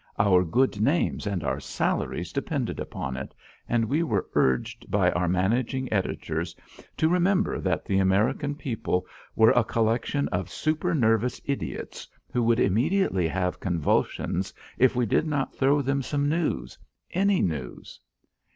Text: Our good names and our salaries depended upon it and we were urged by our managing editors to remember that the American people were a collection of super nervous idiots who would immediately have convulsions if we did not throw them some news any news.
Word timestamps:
Our 0.17 0.43
good 0.43 0.81
names 0.81 1.27
and 1.27 1.43
our 1.43 1.59
salaries 1.59 2.33
depended 2.33 2.79
upon 2.79 3.15
it 3.17 3.35
and 3.69 3.85
we 3.85 4.01
were 4.01 4.25
urged 4.33 4.89
by 4.89 5.11
our 5.11 5.27
managing 5.27 5.93
editors 5.93 6.55
to 6.97 7.07
remember 7.07 7.59
that 7.59 7.85
the 7.85 7.99
American 7.99 8.55
people 8.55 9.05
were 9.35 9.51
a 9.51 9.63
collection 9.63 10.27
of 10.29 10.49
super 10.49 10.95
nervous 10.95 11.39
idiots 11.45 12.07
who 12.33 12.41
would 12.41 12.59
immediately 12.59 13.27
have 13.27 13.59
convulsions 13.59 14.55
if 14.79 14.95
we 14.95 15.05
did 15.05 15.27
not 15.27 15.53
throw 15.55 15.83
them 15.83 16.01
some 16.01 16.27
news 16.27 16.79
any 17.13 17.43
news. 17.43 17.99